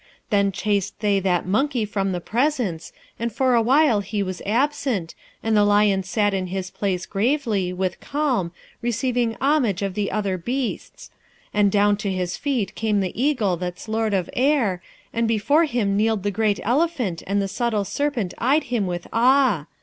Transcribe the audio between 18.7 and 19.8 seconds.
him with awe.